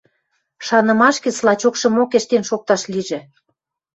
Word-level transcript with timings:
шанымаш 0.65 1.15
гӹц 1.25 1.37
лачокшымок 1.45 2.11
ӹштен 2.19 2.43
шокташ 2.49 2.81
лижӹ. 2.91 3.19